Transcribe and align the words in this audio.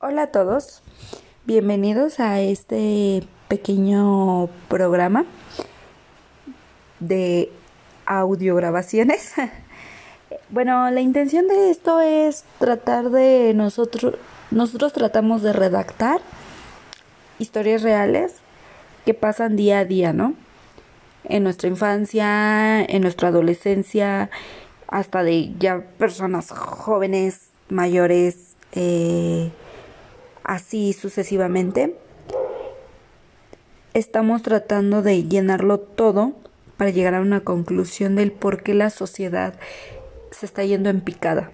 Hola 0.00 0.22
a 0.22 0.26
todos, 0.28 0.80
bienvenidos 1.44 2.20
a 2.20 2.40
este 2.40 3.24
pequeño 3.48 4.48
programa 4.68 5.24
de 7.00 7.50
audiograbaciones. 8.06 9.32
bueno, 10.50 10.88
la 10.92 11.00
intención 11.00 11.48
de 11.48 11.72
esto 11.72 12.00
es 12.00 12.44
tratar 12.60 13.10
de 13.10 13.54
nosotros, 13.56 14.14
nosotros 14.52 14.92
tratamos 14.92 15.42
de 15.42 15.52
redactar 15.52 16.20
historias 17.40 17.82
reales 17.82 18.34
que 19.04 19.14
pasan 19.14 19.56
día 19.56 19.80
a 19.80 19.84
día, 19.84 20.12
¿no? 20.12 20.34
En 21.24 21.42
nuestra 21.42 21.68
infancia, 21.68 22.84
en 22.84 23.02
nuestra 23.02 23.30
adolescencia, 23.30 24.30
hasta 24.86 25.24
de 25.24 25.52
ya 25.58 25.82
personas 25.98 26.52
jóvenes, 26.52 27.50
mayores, 27.68 28.54
eh, 28.70 29.50
así 30.48 30.92
sucesivamente. 30.94 31.94
Estamos 33.94 34.42
tratando 34.42 35.02
de 35.02 35.24
llenarlo 35.24 35.78
todo 35.78 36.32
para 36.76 36.90
llegar 36.90 37.14
a 37.14 37.20
una 37.20 37.40
conclusión 37.40 38.16
del 38.16 38.32
por 38.32 38.62
qué 38.62 38.74
la 38.74 38.90
sociedad 38.90 39.54
se 40.30 40.46
está 40.46 40.64
yendo 40.64 40.88
en 40.88 41.02
picada. 41.02 41.52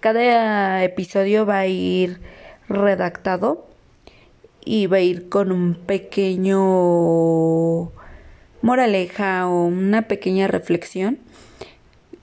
Cada 0.00 0.82
episodio 0.82 1.46
va 1.46 1.60
a 1.60 1.66
ir 1.66 2.20
redactado 2.68 3.66
y 4.64 4.86
va 4.86 4.96
a 4.96 5.00
ir 5.00 5.28
con 5.28 5.52
un 5.52 5.74
pequeño 5.74 6.58
moraleja 8.62 9.46
o 9.48 9.64
una 9.64 10.02
pequeña 10.02 10.48
reflexión 10.48 11.18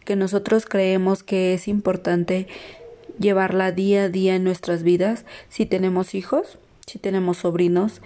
que 0.03 0.17
nosotros 0.17 0.65
creemos 0.65 1.23
que 1.23 1.53
es 1.53 1.69
importante 1.69 2.47
llevarla 3.19 3.71
día 3.71 4.03
a 4.03 4.09
día 4.09 4.35
en 4.35 4.43
nuestras 4.43 4.83
vidas, 4.83 5.25
si 5.49 5.65
tenemos 5.65 6.15
hijos, 6.15 6.59
si 6.85 6.99
tenemos 6.99 7.37
sobrinos, 7.37 8.01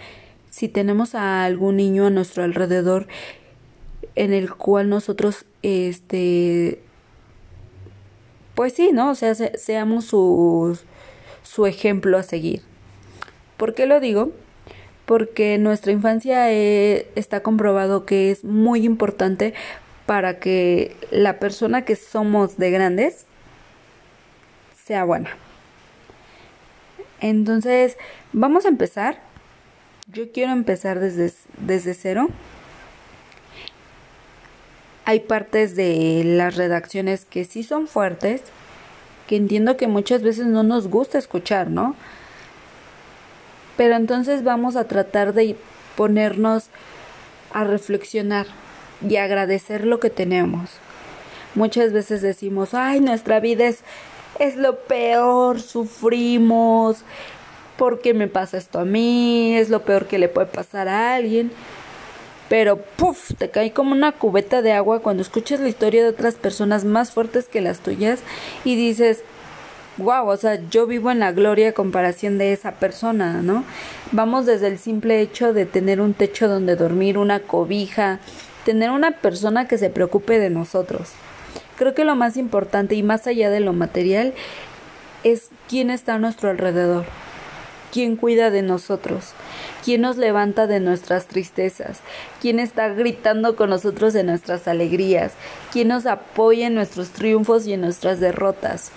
si 0.49 0.67
tenemos 0.67 1.15
a 1.15 1.45
algún 1.45 1.77
niño 1.77 2.07
a 2.07 2.09
nuestro 2.09 2.43
alrededor 2.43 3.07
en 4.15 4.33
el 4.33 4.53
cual 4.53 4.89
nosotros 4.89 5.45
este 5.61 6.81
pues 8.55 8.73
sí, 8.73 8.91
¿no? 8.91 9.11
O 9.11 9.15
sea, 9.15 9.35
seamos 9.35 10.03
su, 10.03 10.77
su 11.43 11.65
ejemplo 11.65 12.17
a 12.17 12.23
seguir. 12.23 12.61
¿Por 13.55 13.73
qué 13.73 13.85
lo 13.85 14.01
digo? 14.01 14.33
Porque 15.05 15.57
nuestra 15.57 15.93
infancia 15.93 16.51
eh, 16.51 17.07
está 17.15 17.41
comprobado 17.41 18.05
que 18.05 18.31
es 18.31 18.43
muy 18.43 18.83
importante 18.83 19.53
para 20.05 20.39
que 20.39 20.93
la 21.09 21.39
persona 21.39 21.85
que 21.85 21.95
somos 21.95 22.57
de 22.57 22.71
grandes 22.71 23.27
sea 24.89 25.03
buena. 25.03 25.29
Entonces, 27.21 27.95
vamos 28.33 28.65
a 28.65 28.69
empezar. 28.69 29.19
Yo 30.11 30.31
quiero 30.31 30.51
empezar 30.51 30.99
desde, 30.99 31.31
desde 31.59 31.93
cero. 31.93 32.27
Hay 35.05 35.19
partes 35.19 35.75
de 35.75 36.23
las 36.25 36.55
redacciones 36.55 37.23
que 37.25 37.45
sí 37.45 37.61
son 37.61 37.87
fuertes, 37.87 38.41
que 39.27 39.35
entiendo 39.35 39.77
que 39.77 39.87
muchas 39.87 40.23
veces 40.23 40.47
no 40.47 40.63
nos 40.63 40.87
gusta 40.87 41.19
escuchar, 41.19 41.69
¿no? 41.69 41.95
Pero 43.77 43.95
entonces 43.95 44.43
vamos 44.43 44.75
a 44.75 44.85
tratar 44.85 45.33
de 45.33 45.55
ponernos 45.95 46.69
a 47.53 47.63
reflexionar 47.63 48.47
y 49.07 49.17
agradecer 49.17 49.85
lo 49.85 49.99
que 49.99 50.09
tenemos. 50.09 50.71
Muchas 51.53 51.93
veces 51.93 52.23
decimos, 52.23 52.73
ay, 52.73 53.01
nuestra 53.01 53.39
vida 53.39 53.67
es 53.67 53.83
es 54.37 54.55
lo 54.55 54.79
peor, 54.79 55.59
sufrimos, 55.59 57.03
porque 57.77 58.13
me 58.13 58.27
pasa 58.27 58.57
esto 58.57 58.79
a 58.79 58.85
mí, 58.85 59.55
es 59.55 59.69
lo 59.69 59.83
peor 59.83 60.05
que 60.05 60.19
le 60.19 60.29
puede 60.29 60.47
pasar 60.47 60.87
a 60.87 61.15
alguien. 61.15 61.51
Pero, 62.49 62.77
puff, 62.77 63.31
te 63.37 63.49
cae 63.49 63.71
como 63.73 63.91
una 63.91 64.11
cubeta 64.11 64.61
de 64.61 64.73
agua 64.73 65.01
cuando 65.01 65.21
escuchas 65.21 65.59
la 65.59 65.69
historia 65.69 66.03
de 66.03 66.09
otras 66.09 66.35
personas 66.35 66.83
más 66.83 67.11
fuertes 67.11 67.47
que 67.47 67.61
las 67.61 67.79
tuyas 67.79 68.21
y 68.65 68.75
dices, 68.75 69.23
wow, 69.97 70.27
o 70.27 70.37
sea, 70.37 70.59
yo 70.69 70.87
vivo 70.87 71.11
en 71.11 71.19
la 71.19 71.31
gloria 71.31 71.69
a 71.69 71.73
comparación 71.73 72.37
de 72.37 72.51
esa 72.51 72.71
persona, 72.73 73.41
¿no? 73.41 73.63
Vamos 74.11 74.45
desde 74.45 74.67
el 74.67 74.79
simple 74.79 75.21
hecho 75.21 75.53
de 75.53 75.65
tener 75.65 76.01
un 76.01 76.13
techo 76.13 76.47
donde 76.47 76.75
dormir, 76.75 77.17
una 77.17 77.39
cobija, 77.41 78.19
tener 78.65 78.89
una 78.89 79.11
persona 79.11 79.67
que 79.67 79.77
se 79.77 79.89
preocupe 79.89 80.39
de 80.39 80.49
nosotros. 80.49 81.11
Creo 81.79 81.95
que 81.95 82.03
lo 82.03 82.17
más 82.17 82.35
importante 82.35 82.95
y 82.95 83.03
más 83.03 83.25
allá 83.25 83.49
de 83.49 83.61
lo 83.61 83.71
material 83.71 84.33
es 85.23 85.47
quién 85.69 85.89
está 85.89 86.15
a 86.15 86.19
nuestro 86.19 86.49
alrededor, 86.49 87.05
quién 87.93 88.17
cuida 88.17 88.49
de 88.49 88.61
nosotros, 88.61 89.31
quién 89.85 90.01
nos 90.01 90.17
levanta 90.17 90.67
de 90.67 90.81
nuestras 90.81 91.27
tristezas, 91.27 92.01
quién 92.41 92.59
está 92.59 92.89
gritando 92.89 93.55
con 93.55 93.69
nosotros 93.69 94.13
en 94.15 94.25
nuestras 94.25 94.67
alegrías, 94.67 95.31
quién 95.71 95.87
nos 95.87 96.05
apoya 96.05 96.67
en 96.67 96.75
nuestros 96.75 97.11
triunfos 97.11 97.65
y 97.65 97.71
en 97.71 97.79
nuestras 97.79 98.19
derrotas. 98.19 98.91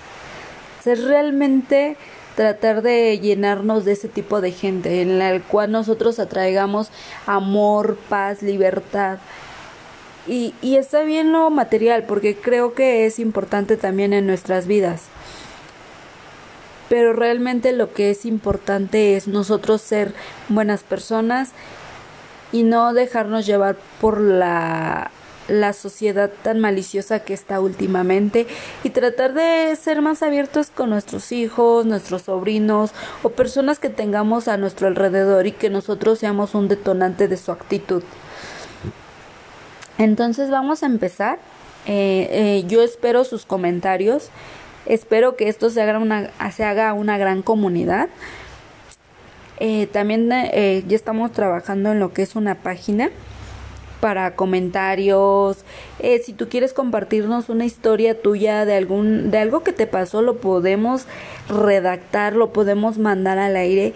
es 0.84 1.04
realmente 1.04 1.96
tratar 2.34 2.82
de 2.82 3.16
llenarnos 3.20 3.84
de 3.84 3.92
ese 3.92 4.08
tipo 4.08 4.40
de 4.40 4.50
gente 4.50 5.02
en 5.02 5.20
la 5.20 5.38
cual 5.38 5.70
nosotros 5.70 6.18
atraigamos 6.18 6.90
amor, 7.26 7.96
paz, 8.08 8.42
libertad, 8.42 9.18
y, 10.26 10.54
y 10.62 10.76
está 10.76 11.02
bien 11.02 11.32
lo 11.32 11.50
material, 11.50 12.04
porque 12.04 12.36
creo 12.36 12.74
que 12.74 13.06
es 13.06 13.18
importante 13.18 13.76
también 13.76 14.12
en 14.12 14.26
nuestras 14.26 14.66
vidas. 14.66 15.04
Pero 16.88 17.12
realmente 17.12 17.72
lo 17.72 17.92
que 17.92 18.10
es 18.10 18.26
importante 18.26 19.16
es 19.16 19.26
nosotros 19.26 19.80
ser 19.80 20.12
buenas 20.48 20.82
personas 20.82 21.50
y 22.52 22.64
no 22.64 22.92
dejarnos 22.92 23.46
llevar 23.46 23.76
por 24.00 24.20
la, 24.20 25.10
la 25.48 25.72
sociedad 25.72 26.30
tan 26.42 26.60
maliciosa 26.60 27.20
que 27.20 27.34
está 27.34 27.60
últimamente 27.60 28.46
y 28.84 28.90
tratar 28.90 29.34
de 29.34 29.74
ser 29.76 30.02
más 30.02 30.22
abiertos 30.22 30.70
con 30.70 30.90
nuestros 30.90 31.32
hijos, 31.32 31.86
nuestros 31.86 32.22
sobrinos 32.22 32.92
o 33.22 33.30
personas 33.30 33.78
que 33.78 33.88
tengamos 33.88 34.48
a 34.48 34.56
nuestro 34.56 34.86
alrededor 34.86 35.46
y 35.46 35.52
que 35.52 35.70
nosotros 35.70 36.18
seamos 36.18 36.54
un 36.54 36.68
detonante 36.68 37.28
de 37.28 37.36
su 37.36 37.52
actitud. 37.52 38.02
Entonces 40.02 40.50
vamos 40.50 40.82
a 40.82 40.86
empezar. 40.86 41.38
Eh, 41.86 42.28
eh, 42.32 42.64
yo 42.66 42.82
espero 42.82 43.22
sus 43.22 43.46
comentarios. 43.46 44.30
Espero 44.84 45.36
que 45.36 45.48
esto 45.48 45.70
se 45.70 45.80
haga 45.80 46.00
una, 46.00 46.30
se 46.50 46.64
haga 46.64 46.92
una 46.92 47.18
gran 47.18 47.42
comunidad. 47.42 48.08
Eh, 49.60 49.86
también 49.86 50.28
ya 50.28 50.96
estamos 50.96 51.30
trabajando 51.30 51.92
en 51.92 52.00
lo 52.00 52.12
que 52.12 52.22
es 52.22 52.34
una 52.34 52.56
página 52.56 53.10
para 54.00 54.34
comentarios. 54.34 55.58
si 56.24 56.32
tú 56.32 56.48
quieres 56.48 56.72
compartirnos 56.72 57.48
una 57.48 57.64
historia 57.64 58.20
tuya 58.20 58.64
de 58.64 58.74
algún 58.74 59.30
de 59.30 59.38
algo 59.38 59.62
que 59.62 59.72
te 59.72 59.86
pasó, 59.86 60.20
lo 60.20 60.38
podemos 60.38 61.06
redactar, 61.48 62.34
lo 62.34 62.52
podemos 62.52 62.98
mandar 62.98 63.38
al 63.38 63.54
aire 63.54 63.94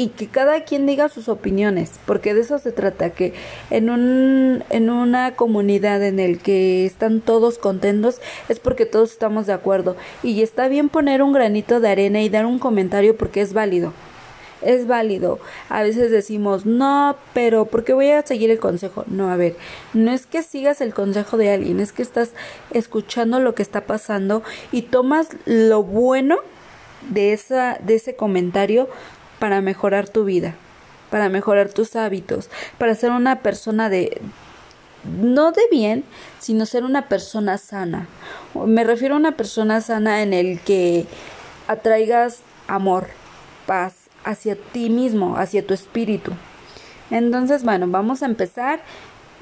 y 0.00 0.08
que 0.08 0.28
cada 0.28 0.64
quien 0.64 0.86
diga 0.86 1.10
sus 1.10 1.28
opiniones, 1.28 2.00
porque 2.06 2.32
de 2.32 2.40
eso 2.40 2.58
se 2.58 2.72
trata, 2.72 3.10
que 3.10 3.34
en, 3.68 3.90
un, 3.90 4.64
en 4.70 4.88
una 4.88 5.36
comunidad 5.36 6.02
en 6.02 6.18
el 6.18 6.38
que 6.38 6.86
están 6.86 7.20
todos 7.20 7.58
contentos 7.58 8.18
es 8.48 8.58
porque 8.60 8.86
todos 8.86 9.12
estamos 9.12 9.46
de 9.46 9.52
acuerdo 9.52 9.96
y 10.22 10.40
está 10.40 10.68
bien 10.68 10.88
poner 10.88 11.20
un 11.20 11.34
granito 11.34 11.80
de 11.80 11.90
arena 11.90 12.22
y 12.22 12.30
dar 12.30 12.46
un 12.46 12.58
comentario 12.58 13.14
porque 13.14 13.42
es 13.42 13.52
válido. 13.52 13.92
Es 14.62 14.86
válido. 14.86 15.38
A 15.68 15.82
veces 15.82 16.10
decimos, 16.10 16.64
no, 16.64 17.16
pero 17.34 17.66
¿por 17.66 17.84
qué 17.84 17.92
voy 17.92 18.08
a 18.08 18.22
seguir 18.22 18.50
el 18.50 18.58
consejo? 18.58 19.04
No, 19.06 19.30
a 19.30 19.36
ver, 19.36 19.54
no 19.92 20.12
es 20.12 20.24
que 20.24 20.42
sigas 20.42 20.80
el 20.80 20.94
consejo 20.94 21.36
de 21.36 21.50
alguien, 21.52 21.78
es 21.78 21.92
que 21.92 22.00
estás 22.00 22.30
escuchando 22.70 23.38
lo 23.38 23.54
que 23.54 23.62
está 23.62 23.82
pasando 23.82 24.42
y 24.72 24.80
tomas 24.80 25.28
lo 25.44 25.82
bueno 25.82 26.38
de, 27.10 27.34
esa, 27.34 27.78
de 27.82 27.96
ese 27.96 28.16
comentario 28.16 28.88
para 29.40 29.60
mejorar 29.60 30.08
tu 30.08 30.24
vida, 30.24 30.54
para 31.10 31.28
mejorar 31.28 31.70
tus 31.70 31.96
hábitos, 31.96 32.48
para 32.78 32.94
ser 32.94 33.10
una 33.10 33.42
persona 33.42 33.88
de 33.88 34.20
no 35.04 35.50
de 35.50 35.62
bien, 35.70 36.04
sino 36.38 36.66
ser 36.66 36.84
una 36.84 37.08
persona 37.08 37.58
sana. 37.58 38.06
Me 38.54 38.84
refiero 38.84 39.14
a 39.14 39.18
una 39.18 39.32
persona 39.32 39.80
sana 39.80 40.22
en 40.22 40.32
el 40.32 40.60
que 40.60 41.06
atraigas 41.66 42.42
amor, 42.68 43.08
paz 43.66 43.94
hacia 44.24 44.56
ti 44.56 44.90
mismo, 44.90 45.36
hacia 45.36 45.66
tu 45.66 45.74
espíritu. 45.74 46.32
Entonces, 47.10 47.64
bueno, 47.64 47.88
vamos 47.88 48.22
a 48.22 48.26
empezar 48.26 48.80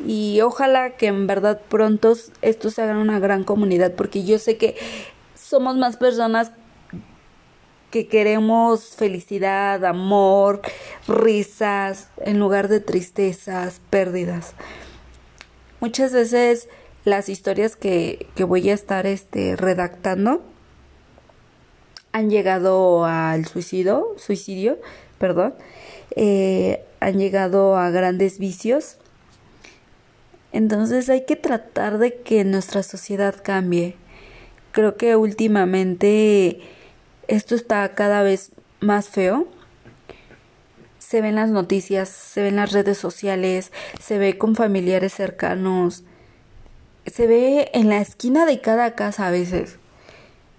y 0.07 0.41
ojalá 0.43 0.91
que 0.91 1.09
en 1.09 1.27
verdad 1.27 1.61
pronto 1.69 2.15
esto 2.41 2.71
se 2.71 2.83
haga 2.83 2.97
una 2.97 3.19
gran 3.19 3.43
comunidad 3.43 3.93
porque 3.95 4.25
yo 4.25 4.39
sé 4.39 4.57
que 4.57 4.77
somos 5.35 5.77
más 5.77 5.97
personas 5.97 6.53
que 7.91 8.07
queremos 8.07 8.97
felicidad, 8.97 9.85
amor, 9.85 10.61
risas, 11.07 12.09
en 12.19 12.39
lugar 12.39 12.69
de 12.69 12.81
tristezas, 12.81 13.81
pérdidas. 13.91 14.55
Muchas 15.81 16.13
veces 16.13 16.69
las 17.05 17.29
historias 17.29 17.77
que, 17.77 18.27
que 18.35 18.45
voy 18.45 18.69
a 18.71 18.75
estar 18.75 19.07
este, 19.07 19.57
redactando, 19.57 20.43
han 22.13 22.31
llegado 22.31 23.05
al 23.05 23.47
suicidio, 23.47 24.15
suicidio, 24.17 24.79
perdón, 25.19 25.55
eh, 26.17 26.85
han 27.01 27.19
llegado 27.19 27.77
a 27.77 27.91
grandes 27.91 28.39
vicios. 28.39 28.97
Entonces 30.53 31.09
hay 31.11 31.25
que 31.27 31.37
tratar 31.37 31.99
de 31.99 32.21
que 32.21 32.45
nuestra 32.45 32.83
sociedad 32.83 33.37
cambie. 33.43 33.97
Creo 34.73 34.97
que 34.97 35.17
últimamente 35.17 36.61
esto 37.29 37.55
está 37.55 37.95
cada 37.95 38.23
vez 38.23 38.51
más 38.81 39.09
feo. 39.09 39.47
Se 40.99 41.21
ven 41.21 41.37
las 41.37 41.51
noticias, 41.51 42.09
se 42.09 42.43
ven 42.43 42.57
las 42.57 42.73
redes 42.73 42.99
sociales, 42.99 43.73
se 44.01 44.19
ve 44.19 44.37
con 44.37 44.57
familiares 44.57 45.15
cercanos, 45.15 46.05
se 47.07 47.27
ve 47.27 47.71
en 47.73 47.89
la 47.89 48.01
esquina 48.01 48.45
de 48.45 48.61
cada 48.61 48.95
casa 48.95 49.29
a 49.29 49.31
veces. 49.31 49.79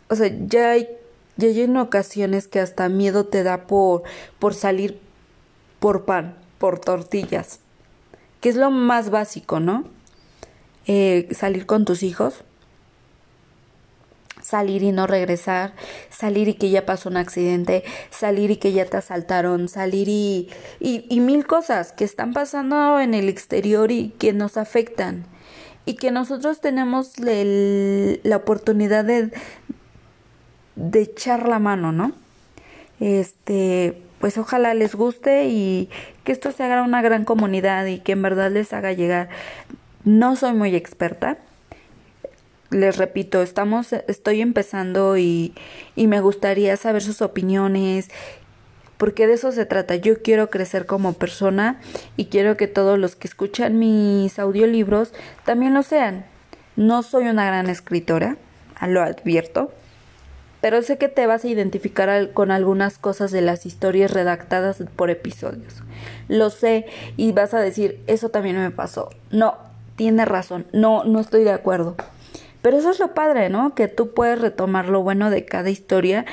O 0.10 0.16
sea, 0.16 0.31
ya 0.48 0.71
hay, 0.71 0.89
ya 1.38 1.50
hay 1.50 1.62
en 1.62 1.77
ocasiones 1.77 2.48
que 2.48 2.60
hasta 2.60 2.89
miedo 2.89 3.25
te 3.25 3.44
da 3.44 3.68
por, 3.68 4.04
por 4.39 4.54
salir 4.54 5.00
por 5.80 6.06
pan, 6.06 6.36
por 6.57 6.80
tortillas, 6.80 7.60
que 8.42 8.50
es 8.50 8.56
lo 8.56 8.71
más 8.71 9.10
básico, 9.10 9.60
¿no? 9.60 9.86
Eh, 10.88 11.27
salir 11.31 11.66
con 11.66 11.86
tus 11.86 12.01
hijos, 12.01 12.44
salir 14.50 14.81
y 14.81 14.92
no 14.92 15.06
regresar, 15.06 15.74
salir 16.10 16.48
y 16.48 16.56
que 16.56 16.72
ya 16.72 16.86
pasó 16.86 17.10
un 17.10 17.18
accidente, 17.18 17.84
salir 18.10 18.50
y 18.50 18.57
que 18.57 18.72
ya 18.72 18.86
te 18.86 18.98
asaltaron, 18.98 19.69
salir 19.69 20.10
y, 20.10 20.50
y, 20.80 21.06
y 21.07 21.19
mil 21.19 21.46
cosas 21.46 21.92
que 21.92 22.04
están 22.04 22.34
pasando 22.34 23.00
en 23.00 23.13
el 23.13 23.30
exterior 23.30 23.92
y 23.92 24.10
que 24.18 24.34
nos 24.34 24.57
afectan 24.57 25.25
y 25.86 25.96
que 25.96 26.12
nosotros 26.12 26.62
tenemos 26.62 27.13
la 27.19 28.38
oportunidad 28.38 29.06
de, 29.06 29.31
de 30.75 31.02
echar 31.02 31.48
la 31.48 31.60
mano, 31.60 31.92
¿no? 31.92 32.12
Este, 33.00 34.02
pues 34.19 34.38
ojalá 34.38 34.74
les 34.74 34.95
guste 34.95 35.48
y 35.48 35.90
que 36.24 36.31
esto 36.31 36.52
se 36.52 36.63
haga 36.63 36.84
una 36.84 37.02
gran 37.02 37.24
comunidad 37.24 37.86
y 37.86 38.00
que 38.00 38.13
en 38.13 38.22
verdad 38.22 38.52
les 38.52 38.74
haga 38.74 38.94
llegar. 38.94 39.30
No 40.04 40.36
soy 40.36 40.54
muy 40.54 40.75
experta. 40.75 41.38
Les 42.71 42.98
repito, 42.98 43.42
estamos, 43.42 43.94
estoy 43.94 44.42
empezando 44.42 45.18
y, 45.18 45.54
y 45.95 46.07
me 46.07 46.21
gustaría 46.21 46.77
saber 46.77 47.01
sus 47.01 47.21
opiniones, 47.21 48.10
porque 49.00 49.27
de 49.27 49.33
eso 49.33 49.51
se 49.54 49.66
trata. 49.66 49.95
Yo 49.95 50.21
quiero 50.21 50.50
crecer 50.50 50.86
como 50.86 51.13
persona 51.13 51.80
y 52.18 52.25
quiero 52.25 52.57
que 52.57 52.68
todos 52.68 53.00
los 53.00 53.16
que 53.16 53.27
escuchan 53.27 53.80
mis 53.80 54.38
audiolibros 54.38 55.13
también 55.45 55.74
lo 55.74 55.83
sean. 55.83 56.25
No 56.75 57.01
soy 57.01 57.27
una 57.27 57.45
gran 57.45 57.69
escritora, 57.69 58.38
lo 58.88 59.01
advierto, 59.01 59.71
pero 60.62 60.81
sé 60.81 60.98
que 60.98 61.07
te 61.07 61.25
vas 61.25 61.45
a 61.45 61.48
identificar 61.48 62.33
con 62.33 62.51
algunas 62.51 62.98
cosas 62.98 63.31
de 63.31 63.42
las 63.42 63.66
historias 63.66 64.12
redactadas 64.12 64.83
por 64.95 65.10
episodios. 65.10 65.81
Lo 66.27 66.50
sé 66.50 66.86
y 67.16 67.31
vas 67.31 67.54
a 67.54 67.62
decir, 67.62 68.01
eso 68.07 68.30
también 68.30 68.57
me 68.57 68.71
pasó. 68.71 69.10
No, 69.31 69.57
tiene 69.95 70.25
razón, 70.25 70.68
no, 70.74 71.06
no 71.06 71.19
estoy 71.21 71.44
de 71.44 71.51
acuerdo. 71.51 71.95
Pero 72.62 72.78
eso 72.78 72.92
es 72.92 73.00
lo 73.00 73.14
padre, 73.14 73.50
¿no? 73.50 73.74
Que 73.76 73.88
tú 73.88 74.14
puedes 74.14 74.40
retomar 74.40 74.90
lo 74.90 75.02
bueno 75.02 75.30
de 75.30 75.46
cada 75.46 75.70
historia 75.70 76.26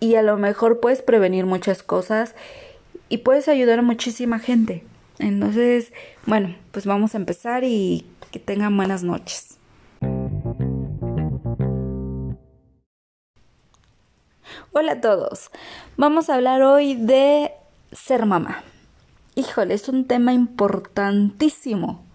y 0.00 0.16
a 0.16 0.22
lo 0.22 0.36
mejor 0.36 0.80
puedes 0.80 1.02
prevenir 1.02 1.46
muchas 1.46 1.82
cosas 1.82 2.34
y 3.08 3.18
puedes 3.18 3.48
ayudar 3.48 3.78
a 3.78 3.82
muchísima 3.82 4.38
gente. 4.38 4.84
Entonces, 5.18 5.92
bueno, 6.26 6.54
pues 6.72 6.86
vamos 6.86 7.14
a 7.14 7.18
empezar 7.18 7.64
y 7.64 8.06
que 8.30 8.38
tengan 8.38 8.76
buenas 8.76 9.02
noches. 9.02 9.58
Hola 14.72 14.92
a 14.92 15.00
todos. 15.00 15.50
Vamos 15.96 16.28
a 16.28 16.34
hablar 16.34 16.62
hoy 16.62 16.96
de 16.96 17.52
ser 17.92 18.26
mamá. 18.26 18.62
Híjole, 19.34 19.74
es 19.74 19.88
un 19.88 20.06
tema 20.06 20.32
importantísimo. 20.34 22.05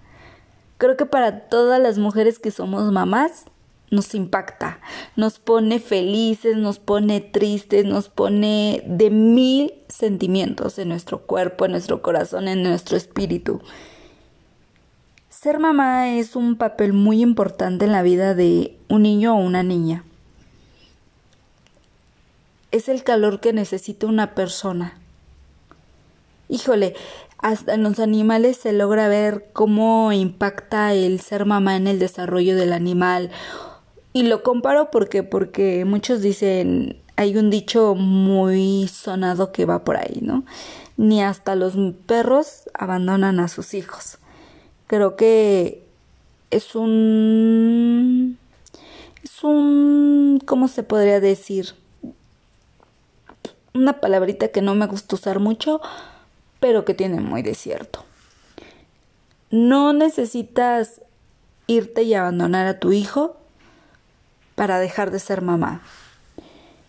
Creo 0.82 0.98
que 0.98 1.06
para 1.06 1.42
todas 1.42 1.80
las 1.80 2.00
mujeres 2.00 2.40
que 2.40 2.50
somos 2.50 2.92
mamás 2.92 3.46
nos 3.92 4.16
impacta, 4.16 4.80
nos 5.16 5.38
pone 5.38 5.78
felices, 5.78 6.58
nos 6.58 6.80
pone 6.80 7.22
tristes, 7.22 7.86
nos 7.86 8.10
pone 8.10 8.82
de 8.88 9.12
mil 9.12 9.76
sentimientos 9.90 10.80
en 10.80 10.90
nuestro 10.90 11.22
cuerpo, 11.28 11.66
en 11.66 11.74
nuestro 11.74 12.02
corazón, 12.02 12.48
en 12.48 12.64
nuestro 12.64 12.98
espíritu. 12.98 13.62
Ser 15.30 15.60
mamá 15.60 16.16
es 16.16 16.36
un 16.36 16.56
papel 16.56 16.94
muy 16.94 17.22
importante 17.22 17.86
en 17.86 17.92
la 17.92 18.02
vida 18.02 18.34
de 18.34 18.76
un 18.90 19.04
niño 19.04 19.36
o 19.36 19.40
una 19.40 19.62
niña. 19.62 20.04
Es 22.72 22.90
el 22.90 23.04
calor 23.04 23.40
que 23.40 23.54
necesita 23.54 24.08
una 24.08 24.34
persona. 24.34 24.98
Híjole, 26.50 26.96
hasta 27.42 27.74
en 27.74 27.84
los 27.84 28.00
animales 28.00 28.58
se 28.58 28.72
logra 28.72 29.08
ver 29.08 29.50
cómo 29.54 30.12
impacta 30.12 30.94
el 30.94 31.20
ser 31.22 31.46
mamá 31.46 31.76
en 31.76 31.88
el 31.88 32.00
desarrollo 32.00 32.56
del 32.56 32.74
animal 32.74 33.32
y 34.14 34.24
lo 34.24 34.44
comparo 34.44 34.92
porque, 34.92 35.24
porque 35.24 35.86
muchos 35.86 36.22
dicen, 36.22 37.02
hay 37.16 37.38
un 37.38 37.50
dicho 37.50 37.96
muy 37.96 38.88
sonado 38.88 39.52
que 39.52 39.66
va 39.66 39.84
por 39.84 39.98
ahí, 39.98 40.20
¿no? 40.22 40.44
Ni 40.98 41.24
hasta 41.24 41.56
los 41.56 41.74
perros 42.06 42.70
abandonan 42.74 43.40
a 43.40 43.48
sus 43.48 43.74
hijos. 43.74 44.18
Creo 44.88 45.16
que 45.16 45.84
es 46.52 46.76
un... 46.76 48.38
Es 49.24 49.44
un... 49.44 50.42
¿Cómo 50.46 50.68
se 50.68 50.84
podría 50.84 51.20
decir? 51.20 51.74
Una 53.74 54.02
palabrita 54.02 54.50
que 54.50 54.62
no 54.62 54.76
me 54.76 54.86
gusta 54.86 55.16
usar 55.16 55.40
mucho, 55.40 55.80
pero 56.62 56.86
que 56.86 56.94
tiene 56.94 57.20
muy 57.20 57.42
de 57.42 57.56
cierto. 57.56 58.06
No 59.50 59.92
necesitas 59.92 61.02
irte 61.68 62.04
y 62.04 62.14
abandonar 62.14 62.68
a 62.68 62.80
tu 62.80 62.94
hijo 62.94 63.36
para 64.56 64.80
dejar 64.80 65.12
de 65.12 65.20
ser 65.20 65.42
mamá. 65.42 65.82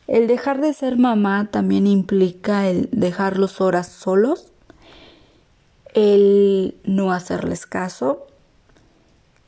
El 0.07 0.27
dejar 0.27 0.61
de 0.61 0.75
ser 0.75 0.99
mamá 0.99 1.49
también 1.51 1.87
implica 1.87 2.69
el 2.69 2.89
dejarlos 2.93 3.61
horas 3.61 3.89
solos, 3.89 4.53
el 5.95 6.77
no 6.85 7.11
hacerles 7.11 7.65
caso, 7.67 8.27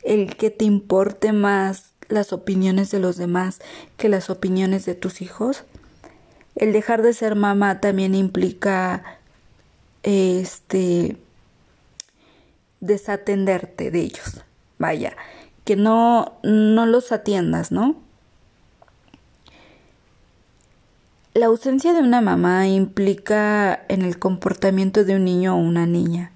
el 0.01 0.35
que 0.35 0.49
te 0.49 0.65
importe 0.65 1.33
más 1.33 1.91
las 2.09 2.33
opiniones 2.33 2.89
de 2.89 2.99
los 2.99 3.15
demás 3.17 3.59
que 3.95 4.09
las 4.09 4.31
opiniones 4.31 4.85
de 4.85 4.95
tus 4.95 5.21
hijos. 5.21 5.65
El 6.55 6.73
dejar 6.73 7.03
de 7.03 7.13
ser 7.13 7.35
mamá 7.35 7.79
también 7.79 8.15
implica 8.15 9.19
este 10.05 11.17
desatenderte 12.79 13.91
de 13.91 14.01
ellos. 14.01 14.43
Vaya, 14.77 15.15
que 15.63 15.75
no 15.75 16.33
no 16.43 16.85
los 16.85 17.11
atiendas, 17.11 17.71
¿no? 17.71 17.95
La 21.33 21.47
ausencia 21.47 21.93
de 21.93 21.99
una 21.99 22.21
mamá 22.21 22.67
implica 22.67 23.83
en 23.89 24.03
el 24.03 24.19
comportamiento 24.19 25.03
de 25.03 25.15
un 25.15 25.25
niño 25.25 25.55
o 25.55 25.59
una 25.59 25.85
niña. 25.85 26.31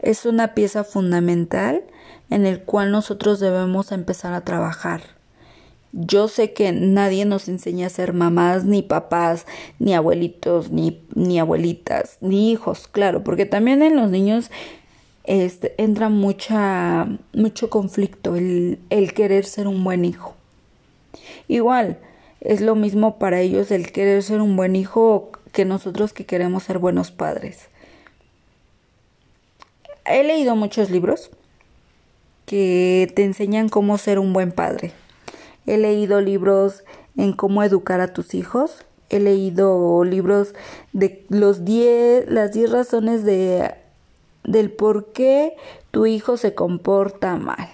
Es 0.00 0.26
una 0.26 0.54
pieza 0.54 0.82
fundamental 0.82 1.84
en 2.28 2.44
el 2.44 2.62
cual 2.62 2.90
nosotros 2.90 3.38
debemos 3.38 3.92
empezar 3.92 4.32
a 4.32 4.40
trabajar. 4.40 5.15
Yo 5.98 6.28
sé 6.28 6.52
que 6.52 6.72
nadie 6.72 7.24
nos 7.24 7.48
enseña 7.48 7.86
a 7.86 7.90
ser 7.90 8.12
mamás, 8.12 8.66
ni 8.66 8.82
papás, 8.82 9.46
ni 9.78 9.94
abuelitos, 9.94 10.70
ni, 10.70 11.00
ni 11.14 11.38
abuelitas, 11.38 12.18
ni 12.20 12.52
hijos, 12.52 12.86
claro, 12.86 13.24
porque 13.24 13.46
también 13.46 13.82
en 13.82 13.96
los 13.96 14.10
niños 14.10 14.50
este, 15.24 15.74
entra 15.82 16.10
mucha, 16.10 17.08
mucho 17.32 17.70
conflicto 17.70 18.36
el, 18.36 18.78
el 18.90 19.14
querer 19.14 19.46
ser 19.46 19.68
un 19.68 19.82
buen 19.84 20.04
hijo. 20.04 20.34
Igual, 21.48 21.98
es 22.42 22.60
lo 22.60 22.74
mismo 22.74 23.18
para 23.18 23.40
ellos 23.40 23.70
el 23.70 23.90
querer 23.90 24.22
ser 24.22 24.42
un 24.42 24.54
buen 24.54 24.76
hijo 24.76 25.30
que 25.52 25.64
nosotros 25.64 26.12
que 26.12 26.26
queremos 26.26 26.64
ser 26.64 26.78
buenos 26.78 27.10
padres. 27.10 27.70
He 30.04 30.22
leído 30.24 30.56
muchos 30.56 30.90
libros 30.90 31.30
que 32.44 33.10
te 33.16 33.24
enseñan 33.24 33.70
cómo 33.70 33.96
ser 33.96 34.18
un 34.18 34.34
buen 34.34 34.52
padre. 34.52 34.92
He 35.66 35.78
leído 35.78 36.20
libros 36.20 36.84
en 37.16 37.32
cómo 37.32 37.62
educar 37.62 38.00
a 38.00 38.12
tus 38.12 38.34
hijos. 38.34 38.84
He 39.08 39.20
leído 39.20 40.04
libros 40.04 40.54
de 40.92 41.24
los 41.28 41.64
diez, 41.64 42.28
las 42.28 42.52
10 42.52 42.70
razones 42.70 43.24
de, 43.24 43.74
del 44.44 44.70
por 44.70 45.12
qué 45.12 45.56
tu 45.90 46.06
hijo 46.06 46.36
se 46.36 46.54
comporta 46.54 47.36
mal. 47.36 47.68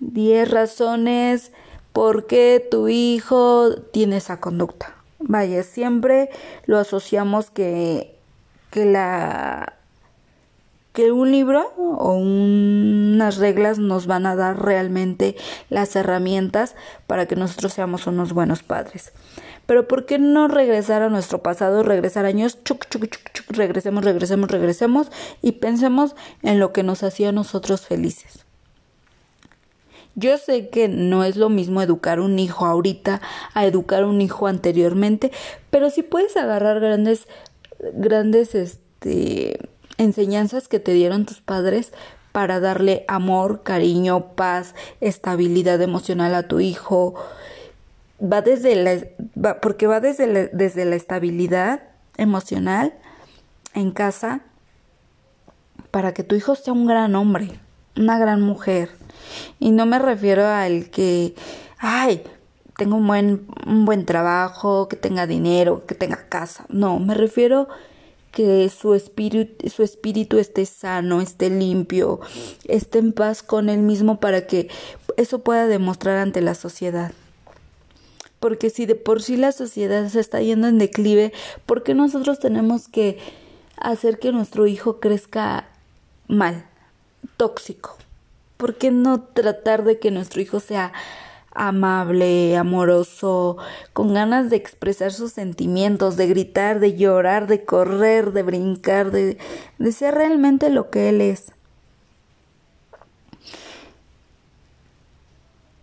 10 0.00 0.50
razones 0.50 1.52
por 1.92 2.26
qué 2.26 2.66
tu 2.70 2.88
hijo 2.88 3.74
tiene 3.92 4.18
esa 4.18 4.38
conducta. 4.38 4.94
Vaya, 5.18 5.62
siempre 5.62 6.30
lo 6.66 6.78
asociamos 6.78 7.50
que, 7.50 8.14
que 8.70 8.84
la 8.84 9.76
que 10.96 11.12
un 11.12 11.30
libro 11.30 11.74
o 11.76 12.14
unas 12.14 13.36
reglas 13.36 13.78
nos 13.78 14.06
van 14.06 14.24
a 14.24 14.34
dar 14.34 14.64
realmente 14.64 15.36
las 15.68 15.94
herramientas 15.94 16.74
para 17.06 17.26
que 17.26 17.36
nosotros 17.36 17.74
seamos 17.74 18.06
unos 18.06 18.32
buenos 18.32 18.62
padres. 18.62 19.12
Pero 19.66 19.86
¿por 19.88 20.06
qué 20.06 20.18
no 20.18 20.48
regresar 20.48 21.02
a 21.02 21.10
nuestro 21.10 21.42
pasado, 21.42 21.82
regresar 21.82 22.24
años, 22.24 22.64
chuc, 22.64 22.88
chuc, 22.88 23.10
chuc, 23.10 23.30
chuc, 23.34 23.50
regresemos, 23.50 24.06
regresemos, 24.06 24.50
regresemos 24.50 25.12
y 25.42 25.52
pensemos 25.52 26.16
en 26.42 26.60
lo 26.60 26.72
que 26.72 26.82
nos 26.82 27.02
hacía 27.02 27.28
a 27.28 27.32
nosotros 27.32 27.82
felices? 27.82 28.46
Yo 30.14 30.38
sé 30.38 30.70
que 30.70 30.88
no 30.88 31.24
es 31.24 31.36
lo 31.36 31.50
mismo 31.50 31.82
educar 31.82 32.20
un 32.20 32.38
hijo 32.38 32.64
ahorita 32.64 33.20
a 33.52 33.66
educar 33.66 34.06
un 34.06 34.22
hijo 34.22 34.46
anteriormente, 34.46 35.30
pero 35.68 35.90
sí 35.90 36.02
puedes 36.02 36.38
agarrar 36.38 36.80
grandes, 36.80 37.28
grandes, 37.92 38.54
este, 38.54 39.58
enseñanzas 39.98 40.68
que 40.68 40.80
te 40.80 40.92
dieron 40.92 41.26
tus 41.26 41.40
padres 41.40 41.92
para 42.32 42.60
darle 42.60 43.04
amor, 43.08 43.62
cariño, 43.62 44.34
paz, 44.34 44.74
estabilidad 45.00 45.80
emocional 45.80 46.34
a 46.34 46.48
tu 46.48 46.60
hijo. 46.60 47.14
Va 48.20 48.42
desde 48.42 48.76
la, 48.76 49.56
porque 49.60 49.86
va 49.86 50.00
desde 50.00 50.26
la, 50.26 50.46
desde 50.52 50.84
la 50.84 50.96
estabilidad 50.96 51.82
emocional 52.16 52.94
en 53.74 53.90
casa 53.90 54.40
para 55.90 56.12
que 56.12 56.24
tu 56.24 56.34
hijo 56.34 56.54
sea 56.54 56.74
un 56.74 56.86
gran 56.86 57.14
hombre, 57.14 57.58
una 57.96 58.18
gran 58.18 58.42
mujer. 58.42 58.90
Y 59.58 59.70
no 59.70 59.86
me 59.86 59.98
refiero 59.98 60.46
al 60.46 60.90
que, 60.90 61.34
ay, 61.78 62.22
tengo 62.76 62.96
un 62.96 63.06
buen, 63.06 63.46
un 63.66 63.84
buen 63.86 64.04
trabajo, 64.04 64.88
que 64.88 64.96
tenga 64.96 65.26
dinero, 65.26 65.86
que 65.86 65.94
tenga 65.94 66.28
casa. 66.28 66.66
No, 66.68 66.98
me 66.98 67.14
refiero 67.14 67.68
que 68.36 68.68
su 68.68 68.92
espíritu, 68.92 70.36
esté 70.36 70.66
sano, 70.66 71.22
esté 71.22 71.48
limpio, 71.48 72.20
esté 72.68 72.98
en 72.98 73.12
paz 73.12 73.42
con 73.42 73.70
él 73.70 73.78
mismo 73.78 74.20
para 74.20 74.46
que 74.46 74.68
eso 75.16 75.38
pueda 75.38 75.66
demostrar 75.66 76.18
ante 76.18 76.42
la 76.42 76.54
sociedad. 76.54 77.12
Porque 78.38 78.68
si 78.68 78.84
de 78.84 78.94
por 78.94 79.22
sí 79.22 79.38
la 79.38 79.52
sociedad 79.52 80.06
se 80.10 80.20
está 80.20 80.42
yendo 80.42 80.68
en 80.68 80.76
declive, 80.76 81.32
¿por 81.64 81.82
qué 81.82 81.94
nosotros 81.94 82.38
tenemos 82.38 82.88
que 82.88 83.16
hacer 83.78 84.18
que 84.18 84.32
nuestro 84.32 84.66
hijo 84.66 85.00
crezca 85.00 85.70
mal, 86.28 86.66
tóxico? 87.38 87.96
¿Por 88.58 88.74
qué 88.74 88.90
no 88.90 89.22
tratar 89.22 89.82
de 89.82 89.98
que 89.98 90.10
nuestro 90.10 90.42
hijo 90.42 90.60
sea 90.60 90.92
amable, 91.56 92.56
amoroso, 92.56 93.56
con 93.92 94.14
ganas 94.14 94.50
de 94.50 94.56
expresar 94.56 95.12
sus 95.12 95.32
sentimientos, 95.32 96.16
de 96.16 96.26
gritar, 96.26 96.80
de 96.80 96.96
llorar, 96.96 97.46
de 97.46 97.64
correr, 97.64 98.32
de 98.32 98.42
brincar, 98.42 99.10
de, 99.10 99.38
de 99.78 99.92
ser 99.92 100.14
realmente 100.14 100.70
lo 100.70 100.90
que 100.90 101.08
él 101.08 101.20
es. 101.20 101.52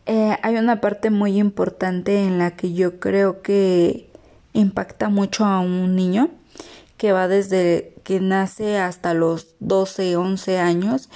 Eh, 0.06 0.38
hay 0.42 0.58
una 0.58 0.82
parte 0.82 1.10
muy 1.10 1.40
importante 1.40 2.24
en 2.24 2.38
la 2.38 2.56
que 2.58 2.74
yo 2.74 3.00
creo 3.00 3.42
que 3.42 4.10
impacta 4.52 5.10
mucho 5.10 5.46
a 5.46 5.60
un 5.60 5.96
niño 5.96 6.30
que 6.98 7.14
va 7.14 7.28
desde 7.28 7.94
que 8.04 8.20
nace 8.20 8.78
hasta 8.78 9.14
los 9.14 9.56
12, 9.60 10.18
11 10.18 10.60
años, 10.60 11.10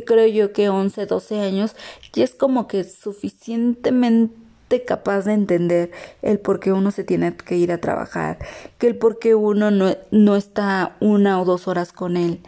creo 0.00 0.26
yo 0.26 0.52
que 0.52 0.68
11, 0.68 1.06
12 1.06 1.40
años 1.40 1.76
ya 2.12 2.24
es 2.24 2.34
como 2.34 2.66
que 2.66 2.84
suficientemente 2.84 4.42
capaz 4.86 5.22
de 5.22 5.34
entender 5.34 5.90
el 6.22 6.38
por 6.38 6.58
qué 6.58 6.72
uno 6.72 6.90
se 6.90 7.04
tiene 7.04 7.36
que 7.36 7.56
ir 7.56 7.72
a 7.72 7.78
trabajar, 7.78 8.38
que 8.78 8.86
el 8.86 8.96
por 8.96 9.18
qué 9.18 9.34
uno 9.34 9.70
no, 9.70 9.94
no 10.10 10.36
está 10.36 10.96
una 11.00 11.40
o 11.40 11.44
dos 11.44 11.68
horas 11.68 11.92
con 11.92 12.16
él 12.16 12.40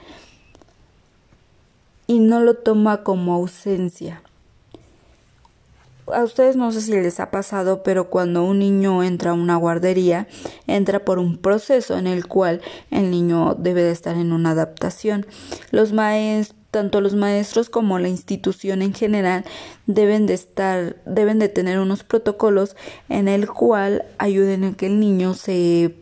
y 2.07 2.19
no 2.19 2.41
lo 2.41 2.55
toma 2.55 3.03
como 3.03 3.35
ausencia. 3.35 4.23
A 6.13 6.23
ustedes 6.23 6.55
no 6.55 6.71
sé 6.71 6.83
si 6.83 6.93
les 6.93 7.19
ha 7.19 7.31
pasado, 7.31 7.83
pero 7.83 8.11
cuando 8.11 8.45
un 8.45 8.59
niño 8.59 9.03
entra 9.03 9.31
a 9.31 9.35
una 9.35 9.57
guardería, 9.57 10.29
entra 10.67 11.03
por 11.03 11.19
un 11.19 11.39
proceso 11.39 11.97
en 11.97 12.07
el 12.07 12.27
cual 12.27 12.61
el 12.91 13.11
niño 13.11 13.55
debe 13.55 13.83
de 13.83 13.93
estar 13.93 14.17
en 14.17 14.33
una 14.33 14.51
adaptación. 14.51 15.27
Los 15.71 15.95
maestros 15.95 16.64
tanto 16.75 17.01
los 17.01 17.15
maestros 17.15 17.71
como 17.71 18.01
la 18.01 18.09
institución 18.09 18.83
en 18.83 18.93
general 18.93 19.45
deben 19.87 20.27
de 20.27 20.35
estar, 20.35 20.97
deben 21.07 21.39
de 21.39 21.49
tener 21.49 21.79
unos 21.79 22.03
protocolos 22.03 22.75
en 23.09 23.29
el 23.29 23.49
cual 23.49 24.05
ayuden 24.19 24.65
a 24.65 24.73
que 24.73 24.87
el 24.87 24.99
niño 24.99 25.35
se 25.35 25.95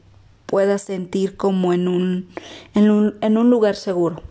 pueda 0.47 0.79
sentir 0.79 1.37
como 1.37 1.75
en 1.75 1.89
un, 1.89 2.31
en 2.73 3.37
un, 3.37 3.51
lugar 3.51 3.77
seguro. 3.77 4.23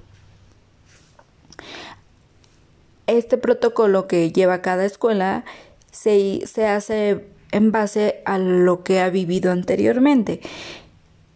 Este 3.06 3.38
protocolo 3.38 4.08
que 4.08 4.32
lleva 4.32 4.64
cada 4.64 4.84
escuela 4.84 5.46
se, 5.92 6.42
se 6.48 6.66
hace 6.66 7.28
en 7.52 7.72
base 7.72 8.24
a 8.26 8.40
lo 8.40 8.82
que 8.82 9.00
ha 9.00 9.12
vivido 9.12 9.52
anteriormente. 9.52 10.42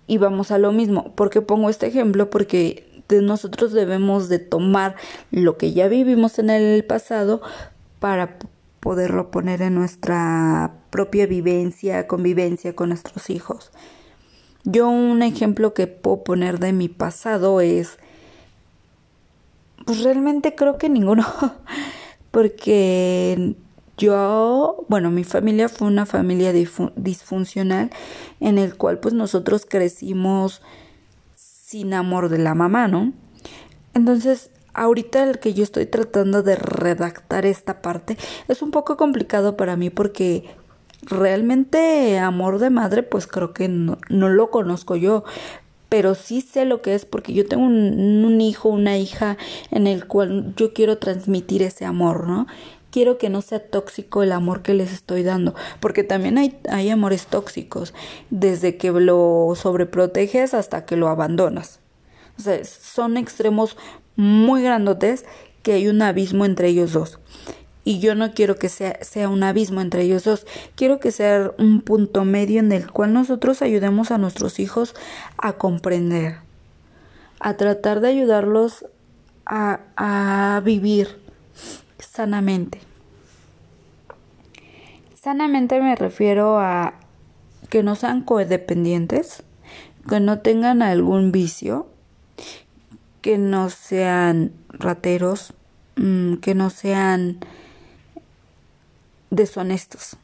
Y 0.07 0.17
vamos 0.17 0.49
a 0.49 0.57
lo 0.57 0.71
mismo. 0.71 1.13
¿Por 1.13 1.29
qué 1.29 1.41
pongo 1.41 1.69
este 1.69 1.85
ejemplo? 1.85 2.31
Porque 2.31 2.94
nosotros 3.09 3.71
debemos 3.71 4.29
de 4.29 4.39
tomar 4.39 4.95
lo 5.31 5.57
que 5.57 5.73
ya 5.73 5.87
vivimos 5.87 6.39
en 6.39 6.49
el 6.49 6.83
pasado 6.83 7.41
para 7.99 8.37
poderlo 8.79 9.31
poner 9.31 9.61
en 9.61 9.75
nuestra 9.75 10.73
propia 10.89 11.25
vivencia, 11.25 12.07
convivencia 12.07 12.75
con 12.75 12.89
nuestros 12.89 13.29
hijos. 13.29 13.71
Yo 14.63 14.89
un 14.89 15.21
ejemplo 15.21 15.73
que 15.73 15.87
puedo 15.87 16.23
poner 16.23 16.59
de 16.59 16.73
mi 16.73 16.89
pasado 16.89 17.61
es, 17.61 17.97
pues 19.85 20.03
realmente 20.03 20.55
creo 20.55 20.77
que 20.77 20.89
ninguno, 20.89 21.25
porque 22.31 23.55
yo, 23.97 24.85
bueno, 24.89 25.09
mi 25.09 25.23
familia 25.23 25.69
fue 25.69 25.87
una 25.87 26.05
familia 26.05 26.51
disfuncional 26.53 27.91
en 28.39 28.57
el 28.57 28.75
cual 28.75 28.99
pues 28.99 29.13
nosotros 29.13 29.65
crecimos 29.67 30.61
sin 31.65 31.95
amor 31.95 32.29
de 32.29 32.37
la 32.37 32.53
mamá, 32.53 32.87
¿no? 32.87 33.11
Entonces, 33.95 34.51
ahorita 34.75 35.23
el 35.23 35.39
que 35.39 35.55
yo 35.55 35.63
estoy 35.63 35.87
tratando 35.87 36.43
de 36.43 36.55
redactar 36.55 37.47
esta 37.47 37.81
parte 37.81 38.17
es 38.47 38.61
un 38.61 38.69
poco 38.69 38.97
complicado 38.97 39.57
para 39.57 39.75
mí 39.75 39.89
porque 39.89 40.43
realmente 41.01 42.19
amor 42.19 42.59
de 42.59 42.69
madre 42.69 43.01
pues 43.01 43.25
creo 43.25 43.53
que 43.53 43.67
no, 43.67 43.97
lo 44.09 44.49
conozco 44.49 44.95
yo 44.95 45.23
pero 45.89 46.13
sí 46.13 46.41
sé 46.41 46.65
lo 46.65 46.81
que 46.81 46.93
es 46.93 47.05
porque 47.05 47.33
yo 47.33 47.47
tengo 47.47 47.63
un, 47.63 48.25
un, 48.25 48.41
hijo, 48.41 48.69
una 48.69 48.97
hija 48.97 49.37
en 49.71 49.87
el 49.87 50.07
cual 50.07 50.53
yo 50.57 50.73
quiero 50.73 50.97
transmitir 50.97 51.61
ese 51.61 51.85
amor, 51.85 52.27
¿no? 52.27 52.47
Quiero 52.95 53.17
que 53.17 53.29
no 53.29 53.41
sea 53.41 53.59
tóxico 53.59 54.23
el 54.23 54.31
amor 54.31 54.61
que 54.61 54.73
les 54.73 54.93
estoy 54.93 55.21
dando, 55.21 55.53
porque 55.81 56.05
también 56.05 56.37
hay, 56.37 56.57
hay 56.69 56.89
amores 56.89 57.27
tóxicos, 57.27 57.93
desde 58.29 58.77
que 58.77 58.89
lo 58.89 59.51
sobreproteges 59.57 60.53
hasta 60.53 60.85
que 60.85 60.95
lo 60.95 61.09
abandonas. 61.09 61.81
O 62.39 62.41
sea, 62.41 62.63
son 62.63 63.17
extremos 63.17 63.75
muy 64.15 64.63
grandotes 64.63 65.25
que 65.61 65.73
hay 65.73 65.89
un 65.89 66.01
abismo 66.01 66.45
entre 66.45 66.69
ellos 66.69 66.93
dos. 66.93 67.19
Y 67.83 67.99
yo 67.99 68.15
no 68.15 68.31
quiero 68.31 68.55
que 68.55 68.69
sea, 68.69 68.97
sea 69.03 69.27
un 69.27 69.43
abismo 69.43 69.81
entre 69.81 70.03
ellos 70.03 70.23
dos, 70.23 70.47
quiero 70.75 71.01
que 71.01 71.11
sea 71.11 71.51
un 71.57 71.81
punto 71.81 72.23
medio 72.23 72.61
en 72.61 72.71
el 72.71 72.89
cual 72.89 73.11
nosotros 73.11 73.61
ayudemos 73.61 74.09
a 74.11 74.17
nuestros 74.17 74.57
hijos 74.57 74.95
a 75.37 75.51
comprender, 75.57 76.37
a 77.41 77.57
tratar 77.57 77.99
de 77.99 78.07
ayudarlos 78.07 78.85
a, 79.45 79.81
a 79.97 80.61
vivir 80.61 81.25
sanamente. 81.99 82.79
Sanamente 85.15 85.81
me 85.81 85.95
refiero 85.95 86.59
a 86.59 86.93
que 87.69 87.83
no 87.83 87.95
sean 87.95 88.21
codependientes, 88.21 89.43
que 90.07 90.19
no 90.19 90.39
tengan 90.39 90.81
algún 90.81 91.31
vicio, 91.31 91.87
que 93.21 93.37
no 93.37 93.69
sean 93.69 94.53
rateros, 94.69 95.53
mm, 95.95 96.35
que 96.35 96.53
no 96.53 96.69
sean 96.69 97.39
deshonestos, 99.31 100.17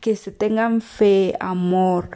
que 0.00 0.16
se 0.16 0.32
tengan 0.32 0.80
fe, 0.80 1.34
amor, 1.38 2.08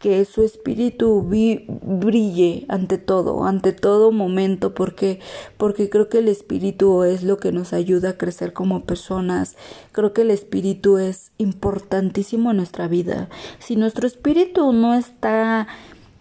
que 0.00 0.24
su 0.24 0.42
espíritu 0.42 1.22
brille 1.22 2.64
ante 2.68 2.96
todo, 2.96 3.44
ante 3.44 3.72
todo 3.72 4.12
momento, 4.12 4.74
porque, 4.74 5.20
porque 5.58 5.90
creo 5.90 6.08
que 6.08 6.18
el 6.18 6.28
espíritu 6.28 7.04
es 7.04 7.22
lo 7.22 7.36
que 7.36 7.52
nos 7.52 7.74
ayuda 7.74 8.10
a 8.10 8.16
crecer 8.16 8.54
como 8.54 8.86
personas. 8.86 9.56
Creo 9.92 10.14
que 10.14 10.22
el 10.22 10.30
espíritu 10.30 10.96
es 10.96 11.32
importantísimo 11.36 12.50
en 12.50 12.56
nuestra 12.56 12.88
vida. 12.88 13.28
Si 13.58 13.76
nuestro 13.76 14.06
espíritu 14.06 14.72
no 14.72 14.94
está 14.94 15.68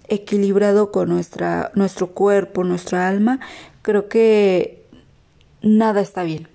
equilibrado 0.09 0.91
con 0.91 1.07
nuestra, 1.07 1.71
nuestro 1.73 2.07
cuerpo, 2.07 2.65
nuestra 2.65 3.07
alma, 3.07 3.39
creo 3.81 4.09
que 4.09 4.83
nada 5.61 6.01
está 6.01 6.23
bien. 6.23 6.49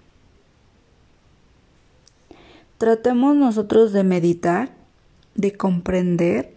Tratemos 2.77 3.35
nosotros 3.35 3.95
de 3.95 4.05
meditar, 4.05 4.73
de 5.37 5.55
comprender 5.55 6.54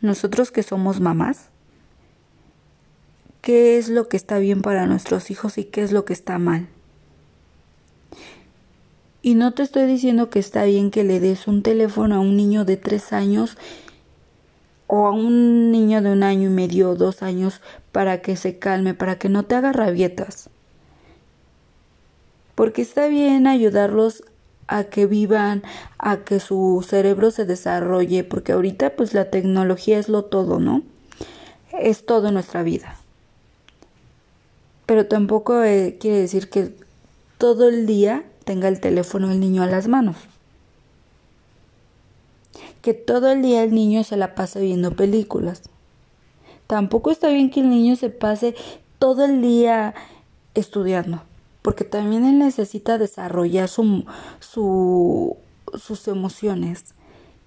nosotros 0.00 0.50
que 0.50 0.62
somos 0.62 1.00
mamás, 1.00 1.48
qué 3.40 3.78
es 3.78 3.88
lo 3.88 4.08
que 4.08 4.16
está 4.16 4.38
bien 4.38 4.62
para 4.62 4.86
nuestros 4.86 5.30
hijos 5.30 5.58
y 5.58 5.64
qué 5.64 5.82
es 5.82 5.92
lo 5.92 6.04
que 6.04 6.12
está 6.12 6.38
mal. 6.38 6.68
Y 9.20 9.34
no 9.34 9.52
te 9.52 9.62
estoy 9.62 9.86
diciendo 9.86 10.30
que 10.30 10.40
está 10.40 10.64
bien 10.64 10.90
que 10.90 11.04
le 11.04 11.20
des 11.20 11.46
un 11.46 11.62
teléfono 11.62 12.16
a 12.16 12.20
un 12.20 12.36
niño 12.36 12.64
de 12.64 12.76
tres 12.76 13.12
años 13.12 13.56
o 14.88 15.06
a 15.06 15.12
un 15.12 15.70
niño 15.70 16.02
de 16.02 16.10
un 16.10 16.22
año 16.22 16.48
y 16.48 16.52
medio 16.52 16.90
o 16.90 16.96
dos 16.96 17.22
años 17.22 17.60
para 17.92 18.20
que 18.20 18.36
se 18.36 18.58
calme, 18.58 18.94
para 18.94 19.18
que 19.18 19.28
no 19.28 19.44
te 19.44 19.54
haga 19.54 19.72
rabietas. 19.72 20.50
Porque 22.56 22.82
está 22.82 23.06
bien 23.06 23.46
ayudarlos 23.46 24.24
a 24.76 24.84
que 24.84 25.06
vivan, 25.06 25.62
a 25.98 26.18
que 26.18 26.40
su 26.40 26.84
cerebro 26.86 27.30
se 27.30 27.44
desarrolle, 27.44 28.24
porque 28.24 28.52
ahorita 28.52 28.96
pues 28.96 29.14
la 29.14 29.30
tecnología 29.30 29.98
es 29.98 30.08
lo 30.08 30.24
todo, 30.24 30.58
¿no? 30.58 30.82
Es 31.78 32.06
todo 32.06 32.28
en 32.28 32.34
nuestra 32.34 32.62
vida. 32.62 32.96
Pero 34.86 35.06
tampoco 35.06 35.62
eh, 35.62 35.96
quiere 36.00 36.18
decir 36.18 36.50
que 36.50 36.74
todo 37.38 37.68
el 37.68 37.86
día 37.86 38.24
tenga 38.44 38.68
el 38.68 38.80
teléfono 38.80 39.30
el 39.30 39.40
niño 39.40 39.62
a 39.62 39.66
las 39.66 39.88
manos. 39.88 40.16
Que 42.82 42.94
todo 42.94 43.30
el 43.30 43.42
día 43.42 43.62
el 43.62 43.72
niño 43.72 44.04
se 44.04 44.16
la 44.16 44.34
pase 44.34 44.60
viendo 44.60 44.92
películas. 44.92 45.62
Tampoco 46.66 47.10
está 47.10 47.28
bien 47.28 47.50
que 47.50 47.60
el 47.60 47.70
niño 47.70 47.96
se 47.96 48.10
pase 48.10 48.54
todo 48.98 49.24
el 49.24 49.42
día 49.42 49.94
estudiando, 50.54 51.22
porque 51.62 51.84
también 51.84 52.24
él 52.24 52.38
necesita 52.38 52.98
desarrollar 52.98 53.68
su, 53.68 54.04
su, 54.40 55.36
sus 55.74 56.08
emociones, 56.08 56.94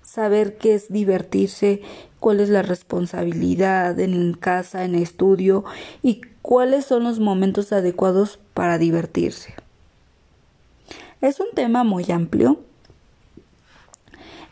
saber 0.01 0.57
qué 0.57 0.75
es 0.75 0.91
divertirse, 0.91 1.81
cuál 2.19 2.39
es 2.39 2.49
la 2.49 2.61
responsabilidad 2.61 3.99
en 3.99 4.33
casa, 4.33 4.85
en 4.85 4.95
estudio 4.95 5.65
y 6.01 6.21
cuáles 6.41 6.85
son 6.85 7.03
los 7.03 7.19
momentos 7.19 7.71
adecuados 7.71 8.39
para 8.53 8.77
divertirse. 8.77 9.53
Es 11.21 11.39
un 11.39 11.47
tema 11.53 11.83
muy 11.83 12.09
amplio. 12.11 12.59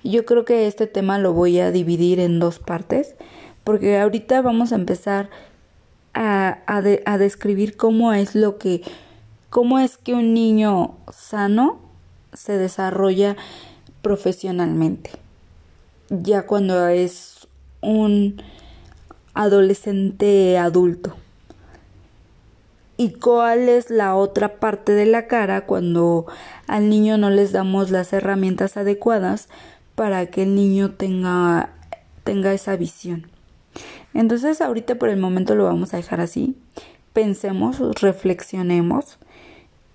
Yo 0.03 0.25
creo 0.25 0.43
que 0.43 0.67
este 0.67 0.87
tema 0.87 1.17
lo 1.17 1.33
voy 1.33 1.59
a 1.59 1.71
dividir 1.71 2.19
en 2.19 2.39
dos 2.39 2.59
partes, 2.59 3.15
porque 3.63 3.99
ahorita 3.99 4.41
vamos 4.41 4.71
a 4.71 4.75
empezar 4.75 5.29
a, 6.13 6.59
a, 6.67 7.17
describir 7.17 7.77
cómo 7.77 8.13
es 8.13 8.35
lo 8.35 8.57
que, 8.57 8.81
cómo 9.53 9.77
es 9.77 9.97
que 9.97 10.15
un 10.15 10.33
niño 10.33 10.95
sano 11.11 11.79
se 12.33 12.57
desarrolla 12.57 13.37
profesionalmente. 14.01 15.11
Ya 16.09 16.47
cuando 16.47 16.87
es 16.87 17.47
un 17.79 18.41
adolescente 19.35 20.57
adulto 20.57 21.15
y 22.97 23.11
cuál 23.11 23.69
es 23.69 23.91
la 23.91 24.15
otra 24.15 24.55
parte 24.55 24.93
de 24.93 25.05
la 25.05 25.27
cara 25.27 25.67
cuando 25.67 26.25
al 26.65 26.89
niño 26.89 27.19
no 27.19 27.29
les 27.29 27.51
damos 27.51 27.91
las 27.91 28.11
herramientas 28.11 28.75
adecuadas 28.75 29.49
para 29.93 30.25
que 30.25 30.41
el 30.41 30.55
niño 30.55 30.95
tenga 30.95 31.69
tenga 32.23 32.55
esa 32.55 32.75
visión. 32.75 33.27
Entonces 34.15 34.61
ahorita 34.61 34.95
por 34.95 35.09
el 35.09 35.17
momento 35.17 35.53
lo 35.53 35.65
vamos 35.65 35.93
a 35.93 35.97
dejar 35.97 36.21
así. 36.21 36.57
Pensemos, 37.13 37.77
reflexionemos. 38.01 39.19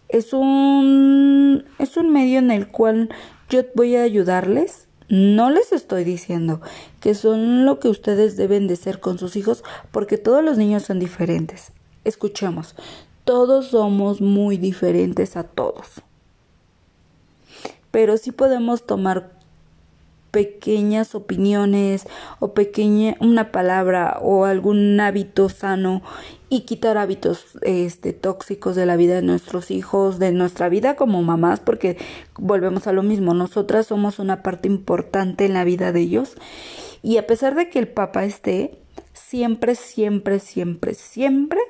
Es 0.08 0.32
un 0.32 1.64
es 1.78 1.96
un 1.96 2.12
medio 2.12 2.38
en 2.38 2.50
el 2.50 2.68
cual 2.68 3.10
yo 3.48 3.62
voy 3.74 3.96
a 3.96 4.02
ayudarles. 4.02 4.86
No 5.08 5.50
les 5.50 5.72
estoy 5.72 6.04
diciendo 6.04 6.60
que 7.00 7.14
son 7.14 7.64
lo 7.64 7.78
que 7.78 7.88
ustedes 7.88 8.36
deben 8.36 8.66
de 8.66 8.76
ser 8.76 9.00
con 9.00 9.18
sus 9.18 9.36
hijos 9.36 9.64
porque 9.90 10.18
todos 10.18 10.44
los 10.44 10.58
niños 10.58 10.82
son 10.82 10.98
diferentes. 10.98 11.72
Escuchemos, 12.04 12.74
todos 13.24 13.68
somos 13.68 14.20
muy 14.20 14.56
diferentes 14.58 15.36
a 15.36 15.44
todos. 15.44 16.02
Pero 17.90 18.16
sí 18.18 18.32
podemos 18.32 18.84
tomar 18.86 19.37
pequeñas 20.30 21.14
opiniones 21.14 22.06
o 22.38 22.54
pequeña 22.54 23.16
una 23.20 23.50
palabra 23.52 24.18
o 24.20 24.44
algún 24.44 25.00
hábito 25.00 25.48
sano 25.48 26.02
y 26.48 26.60
quitar 26.60 26.96
hábitos 26.98 27.44
este 27.62 28.12
tóxicos 28.12 28.76
de 28.76 28.86
la 28.86 28.96
vida 28.96 29.16
de 29.16 29.22
nuestros 29.22 29.70
hijos, 29.70 30.18
de 30.18 30.32
nuestra 30.32 30.68
vida 30.68 30.96
como 30.96 31.22
mamás, 31.22 31.60
porque 31.60 31.96
volvemos 32.36 32.86
a 32.86 32.92
lo 32.92 33.02
mismo, 33.02 33.34
nosotras 33.34 33.86
somos 33.86 34.18
una 34.18 34.42
parte 34.42 34.68
importante 34.68 35.44
en 35.44 35.54
la 35.54 35.64
vida 35.64 35.92
de 35.92 36.00
ellos 36.00 36.34
y 37.02 37.18
a 37.18 37.26
pesar 37.26 37.54
de 37.54 37.68
que 37.68 37.78
el 37.78 37.88
papá 37.88 38.24
esté, 38.24 38.78
siempre, 39.12 39.74
siempre, 39.74 40.38
siempre, 40.38 40.94
siempre 40.94 41.60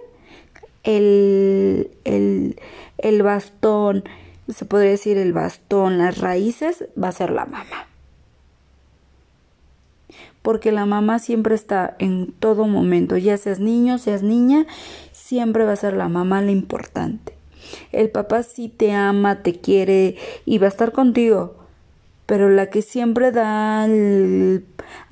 el, 0.85 1.91
el, 2.05 2.61
el 2.99 3.23
bastón, 3.23 4.05
se 4.49 4.65
podría 4.65 4.91
decir 4.91 5.19
el 5.19 5.33
bastón, 5.33 5.99
las 5.99 6.19
raíces, 6.19 6.87
va 7.01 7.09
a 7.09 7.13
ser 7.13 7.31
la 7.31 7.45
mamá. 7.45 7.88
Porque 10.43 10.73
la 10.73 10.87
mamá 10.87 11.19
siempre 11.19 11.55
está 11.55 11.97
en 11.99 12.33
todo 12.33 12.67
momento, 12.67 13.17
ya 13.17 13.37
seas 13.37 13.61
niño, 13.61 13.99
seas 13.99 14.23
niña, 14.23 14.67
siempre 15.13 15.65
va 15.65 15.73
a 15.73 15.77
ser 15.77 15.95
la 15.95 16.09
mamá 16.09 16.41
la 16.43 16.53
importante. 16.53 17.35
El 17.93 18.11
papá 18.11 18.43
sí 18.43 18.69
te 18.69 18.93
ama, 18.93 19.43
te 19.43 19.61
quiere 19.61 20.17
y 20.47 20.59
va 20.59 20.67
a 20.67 20.71
estar 20.71 20.93
contigo, 20.93 21.57
pero 22.27 22.49
la 22.49 22.71
que 22.71 22.83
siempre 22.83 23.33
da 23.33 23.85
a 23.85 23.89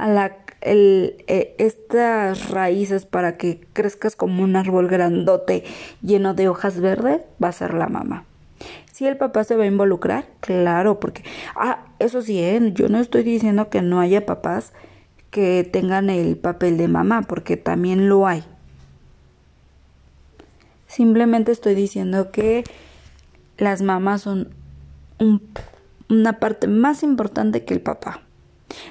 la 0.09 0.37
eh, 0.69 1.55
estas 1.59 2.51
raíces 2.51 3.07
para 3.07 3.37
que 3.37 3.61
crezcas 3.73 4.17
como 4.17 4.43
un 4.43 4.57
árbol 4.57 4.89
grandote 4.89 5.63
lleno 6.03 6.35
de 6.35 6.49
hojas 6.49 6.81
verdes 6.81 7.21
va 7.43 7.49
a 7.49 7.53
ser 7.53 7.75
la 7.75 7.89
mamá. 7.89 8.25
Si 8.91 9.07
el 9.07 9.17
papá 9.17 9.45
se 9.45 9.55
va 9.55 9.65
a 9.65 9.69
involucrar, 9.69 10.27
claro, 10.41 10.99
porque, 10.99 11.23
ah, 11.55 11.85
eso 11.99 12.23
sí, 12.23 12.41
¿eh? 12.41 12.73
yo 12.73 12.89
no 12.89 12.99
estoy 12.99 13.23
diciendo 13.23 13.69
que 13.69 13.83
no 13.83 14.01
haya 14.01 14.27
papás 14.27 14.73
que 15.37 15.69
tengan 15.71 16.09
el 16.09 16.39
papel 16.39 16.79
de 16.79 16.89
mamá, 16.89 17.21
porque 17.21 17.59
también 17.59 18.09
lo 18.09 18.27
hay. 18.27 18.43
Simplemente 20.87 21.53
estoy 21.53 21.75
diciendo 21.75 22.31
que 22.31 22.65
las 23.59 23.83
mamás 23.83 24.23
son 24.23 24.49
una 26.09 26.39
parte 26.39 26.69
más 26.69 27.03
importante 27.03 27.67
que 27.67 27.75
el 27.75 27.83
papá. 27.83 28.23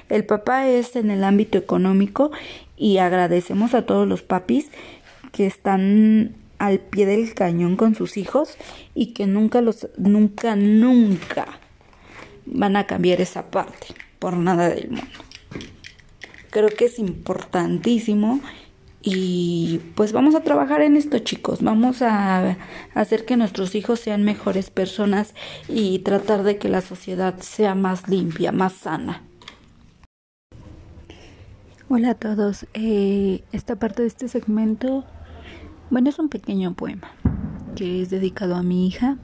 El 0.08 0.24
papá 0.24 0.68
es 0.68 0.94
en 0.94 1.10
el 1.10 1.24
ámbito 1.24 1.58
económico 1.58 2.30
y 2.76 2.98
agradecemos 2.98 3.74
a 3.74 3.84
todos 3.84 4.06
los 4.06 4.22
papis 4.22 4.70
que 5.32 5.46
están 5.46 6.36
al 6.58 6.78
pie 6.78 7.06
del 7.06 7.34
cañón 7.34 7.74
con 7.74 7.96
sus 7.96 8.16
hijos 8.16 8.56
y 8.94 9.14
que 9.14 9.26
nunca 9.26 9.62
los 9.62 9.88
nunca 9.98 10.54
nunca 10.54 11.58
van 12.44 12.76
a 12.76 12.86
cambiar 12.86 13.20
esa 13.20 13.50
parte 13.50 13.88
por 14.20 14.36
nada 14.36 14.68
del 14.68 14.90
mundo. 14.90 15.26
Creo 16.56 16.70
que 16.70 16.86
es 16.86 16.98
importantísimo 16.98 18.40
y 19.02 19.78
pues 19.94 20.12
vamos 20.12 20.34
a 20.34 20.40
trabajar 20.40 20.80
en 20.80 20.96
esto 20.96 21.18
chicos, 21.18 21.60
vamos 21.60 22.00
a 22.00 22.56
hacer 22.94 23.26
que 23.26 23.36
nuestros 23.36 23.74
hijos 23.74 24.00
sean 24.00 24.22
mejores 24.22 24.70
personas 24.70 25.34
y 25.68 25.98
tratar 25.98 26.44
de 26.44 26.56
que 26.56 26.70
la 26.70 26.80
sociedad 26.80 27.38
sea 27.40 27.74
más 27.74 28.08
limpia, 28.08 28.52
más 28.52 28.72
sana. 28.72 29.22
Hola 31.90 32.12
a 32.12 32.14
todos. 32.14 32.64
Eh, 32.72 33.44
esta 33.52 33.76
parte 33.76 34.00
de 34.00 34.08
este 34.08 34.26
segmento, 34.28 35.04
bueno, 35.90 36.08
es 36.08 36.18
un 36.18 36.30
pequeño 36.30 36.72
poema 36.72 37.10
que 37.74 38.00
es 38.00 38.08
dedicado 38.08 38.54
a 38.54 38.62
mi 38.62 38.86
hija. 38.86 39.18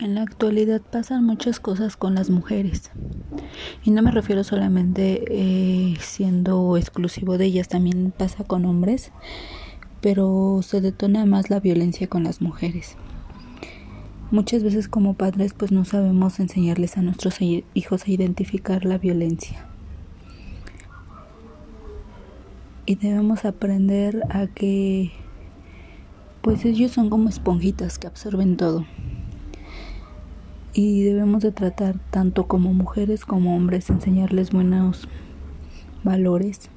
En 0.00 0.14
la 0.14 0.22
actualidad 0.22 0.80
pasan 0.80 1.24
muchas 1.24 1.58
cosas 1.58 1.96
con 1.96 2.14
las 2.14 2.30
mujeres. 2.30 2.92
Y 3.82 3.90
no 3.90 4.00
me 4.00 4.12
refiero 4.12 4.44
solamente 4.44 5.24
eh, 5.28 5.96
siendo 5.98 6.76
exclusivo 6.76 7.36
de 7.36 7.46
ellas, 7.46 7.66
también 7.66 8.12
pasa 8.16 8.44
con 8.44 8.64
hombres, 8.64 9.10
pero 10.00 10.60
se 10.62 10.80
detona 10.80 11.26
más 11.26 11.50
la 11.50 11.58
violencia 11.58 12.06
con 12.06 12.22
las 12.22 12.40
mujeres. 12.40 12.94
Muchas 14.30 14.62
veces 14.62 14.86
como 14.86 15.14
padres 15.14 15.52
pues 15.52 15.72
no 15.72 15.84
sabemos 15.84 16.38
enseñarles 16.38 16.96
a 16.96 17.02
nuestros 17.02 17.40
hijos 17.40 18.06
a 18.06 18.10
identificar 18.10 18.84
la 18.84 18.98
violencia. 18.98 19.66
Y 22.86 22.94
debemos 22.94 23.44
aprender 23.44 24.22
a 24.30 24.46
que 24.46 25.10
pues 26.40 26.64
ellos 26.64 26.92
son 26.92 27.10
como 27.10 27.28
esponjitas 27.28 27.98
que 27.98 28.06
absorben 28.06 28.56
todo 28.56 28.86
y 30.80 31.02
debemos 31.02 31.42
de 31.42 31.50
tratar 31.50 31.98
tanto 32.12 32.46
como 32.46 32.72
mujeres 32.72 33.24
como 33.24 33.56
hombres 33.56 33.90
enseñarles 33.90 34.52
buenos 34.52 35.08
valores 36.04 36.70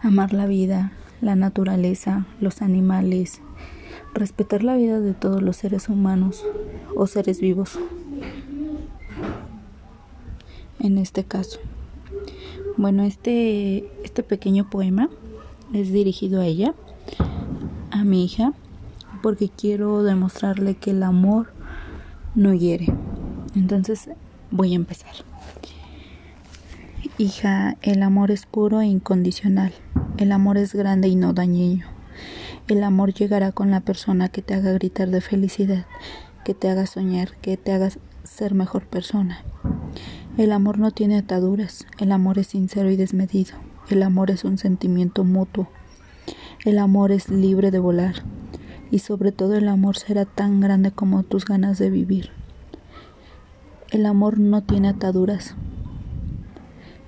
amar 0.00 0.32
la 0.32 0.46
vida 0.46 0.92
la 1.20 1.36
naturaleza 1.36 2.24
los 2.40 2.62
animales 2.62 3.42
respetar 4.14 4.62
la 4.62 4.76
vida 4.76 4.98
de 4.98 5.12
todos 5.12 5.42
los 5.42 5.58
seres 5.58 5.90
humanos 5.90 6.46
o 6.96 7.06
seres 7.06 7.38
vivos 7.38 7.78
en 10.78 10.96
este 10.96 11.24
caso. 11.24 11.58
Bueno, 12.78 13.02
este, 13.02 13.90
este 14.02 14.22
pequeño 14.22 14.70
poema 14.70 15.10
es 15.74 15.92
dirigido 15.92 16.40
a 16.40 16.46
ella, 16.46 16.72
a 17.90 18.02
mi 18.02 18.24
hija, 18.24 18.54
porque 19.22 19.50
quiero 19.50 20.02
demostrarle 20.02 20.76
que 20.76 20.92
el 20.92 21.02
amor 21.02 21.52
no 22.34 22.54
hiere. 22.54 22.86
Entonces 23.54 24.08
voy 24.50 24.72
a 24.72 24.76
empezar. 24.76 25.12
Hija, 27.18 27.76
el 27.82 28.02
amor 28.02 28.30
es 28.30 28.46
puro 28.46 28.80
e 28.80 28.86
incondicional. 28.86 29.72
El 30.16 30.32
amor 30.32 30.56
es 30.56 30.74
grande 30.74 31.08
y 31.08 31.16
no 31.16 31.32
dañino. 31.32 31.86
El 32.68 32.84
amor 32.84 33.12
llegará 33.12 33.52
con 33.52 33.70
la 33.70 33.80
persona 33.80 34.28
que 34.28 34.42
te 34.42 34.54
haga 34.54 34.72
gritar 34.72 35.08
de 35.08 35.20
felicidad, 35.20 35.86
que 36.44 36.54
te 36.54 36.70
haga 36.70 36.86
soñar, 36.86 37.36
que 37.42 37.56
te 37.56 37.72
haga 37.72 37.90
ser 38.22 38.54
mejor 38.54 38.86
persona. 38.86 39.42
El 40.38 40.52
amor 40.52 40.78
no 40.78 40.92
tiene 40.92 41.18
ataduras, 41.18 41.86
el 41.98 42.12
amor 42.12 42.38
es 42.38 42.48
sincero 42.48 42.90
y 42.90 42.96
desmedido, 42.96 43.56
el 43.88 44.02
amor 44.02 44.30
es 44.30 44.44
un 44.44 44.56
sentimiento 44.56 45.24
mutuo, 45.24 45.68
el 46.64 46.78
amor 46.78 47.10
es 47.10 47.28
libre 47.28 47.70
de 47.70 47.80
volar 47.80 48.22
y 48.90 48.98
sobre 48.98 49.32
todo 49.32 49.54
el 49.56 49.68
amor 49.68 49.96
será 49.96 50.24
tan 50.24 50.60
grande 50.60 50.90
como 50.90 51.22
tus 51.22 51.44
ganas 51.44 51.78
de 51.78 51.90
vivir. 51.90 52.30
El 53.90 54.06
amor 54.06 54.38
no 54.38 54.62
tiene 54.62 54.88
ataduras, 54.88 55.54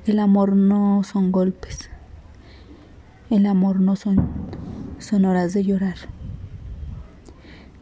el 0.07 0.19
amor 0.19 0.57
no 0.57 1.03
son 1.05 1.31
golpes, 1.31 1.91
el 3.31 3.47
amor 3.47 3.81
no 3.81 3.97
son, 3.97 4.31
horas 5.25 5.53
de 5.53 5.65
llorar. 5.65 5.97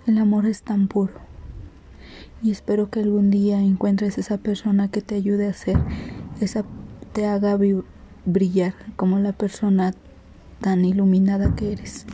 El 0.06 0.18
amor 0.18 0.46
es 0.46 0.62
tan 0.62 0.88
puro 0.88 1.12
y 2.42 2.50
espero 2.50 2.90
que 2.90 3.00
algún 3.00 3.30
día 3.30 3.60
encuentres 3.60 4.18
esa 4.18 4.38
persona 4.38 4.88
que 4.88 5.02
te 5.02 5.14
ayude 5.14 5.46
a 5.46 5.52
ser, 5.52 5.78
esa 6.40 6.64
te 7.12 7.26
haga 7.26 7.58
brillar 8.24 8.74
como 8.96 9.18
la 9.18 9.32
persona 9.32 9.92
tan 10.60 10.84
iluminada 10.84 11.54
que 11.54 11.72
eres. 11.72 12.06